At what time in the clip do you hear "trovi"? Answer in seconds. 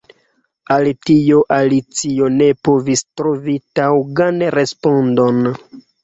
3.21-3.55